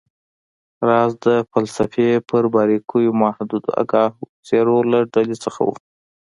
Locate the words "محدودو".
3.23-3.69